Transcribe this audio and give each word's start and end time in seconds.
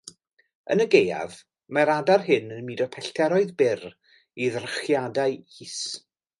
Yn 0.75 0.79
y 0.85 0.87
gaeaf, 0.95 1.35
mae'r 1.77 1.91
adar 1.97 2.25
hyn 2.31 2.49
yn 2.57 2.65
mudo 2.71 2.89
pellteroedd 2.97 3.53
byr 3.63 3.87
i 4.47 4.51
ddrychiadau 4.57 5.41
is. 5.71 5.81